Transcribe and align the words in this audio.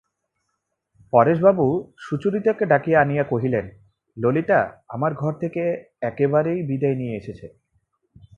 পরেশবাবু 1.13 1.65
সুচরিতাকে 1.97 2.63
ডাকাইয়া 2.65 2.99
আনিয়া 3.01 3.23
কহিলেন, 3.23 3.65
ললিতা 4.17 4.59
আমার 4.89 5.11
ঘর 5.13 5.33
থেকে 5.33 5.63
একেবারে 6.01 6.51
বিদায় 6.63 6.95
নিয়ে 6.95 7.17
এসেছে। 7.17 7.47